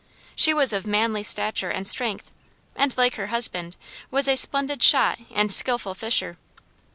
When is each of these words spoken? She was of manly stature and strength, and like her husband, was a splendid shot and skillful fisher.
She 0.35 0.51
was 0.51 0.73
of 0.73 0.87
manly 0.87 1.21
stature 1.21 1.69
and 1.69 1.87
strength, 1.87 2.31
and 2.75 2.97
like 2.97 3.17
her 3.17 3.27
husband, 3.27 3.77
was 4.09 4.27
a 4.27 4.35
splendid 4.35 4.81
shot 4.81 5.19
and 5.29 5.51
skillful 5.51 5.93
fisher. 5.93 6.39